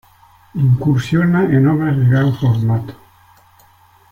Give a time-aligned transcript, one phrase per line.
[0.55, 2.95] Incursiona en obras de gran formato.